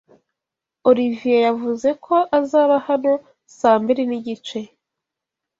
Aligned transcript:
Olivier 0.89 1.39
yavuze 1.47 1.89
ko 2.05 2.15
azaba 2.39 2.75
hano 2.87 3.11
saa 3.57 3.77
mbiri 3.81 4.03
nigice. 4.09 4.59